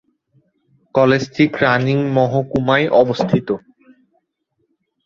কলেজটি 0.95 1.43
ক্যানিং 1.57 1.97
মহকুমায় 2.15 2.87
অবস্থিত। 3.01 3.47